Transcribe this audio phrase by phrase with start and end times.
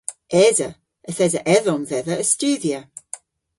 [0.47, 0.69] Esa.
[1.09, 2.81] Yth esa edhom dhedha a studhya.